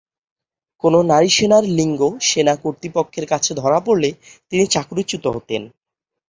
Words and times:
কোনো 0.83 0.99
নারী 1.11 1.29
সেনার 1.29 1.65
লিঙ্গ 1.77 1.99
সেনা 2.29 2.53
কর্তৃপক্ষের 2.63 3.25
কাছে 3.25 3.51
ধরা 3.53 3.79
পড়লে 3.79 4.09
তিনি 4.51 4.63
চাকরিচ্যুত 4.67 5.25
হতেন। 5.35 5.61